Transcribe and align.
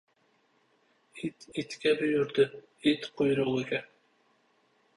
•It 1.27 1.45
itga 1.63 1.93
buyurdi, 2.01 2.47
it— 2.93 3.07
quyrug‘iga. 3.21 3.83